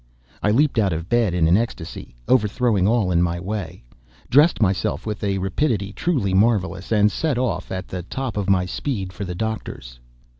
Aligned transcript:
I 0.41 0.49
leaped 0.49 0.79
out 0.79 0.93
of 0.93 1.09
bed 1.09 1.35
in 1.35 1.47
an 1.47 1.55
ecstacy, 1.55 2.15
overthrowing 2.27 2.87
all 2.87 3.11
in 3.11 3.21
my 3.21 3.39
way; 3.39 3.83
dressed 4.31 4.59
myself 4.59 5.05
with 5.05 5.23
a 5.23 5.37
rapidity 5.37 5.93
truly 5.93 6.33
marvellous; 6.33 6.91
and 6.91 7.11
set 7.11 7.37
off, 7.37 7.71
at 7.71 7.87
the 7.87 8.01
top 8.01 8.35
of 8.35 8.49
my 8.49 8.65
speed, 8.65 9.13
for 9.13 9.25
the 9.25 9.35
doctor's. 9.35 9.99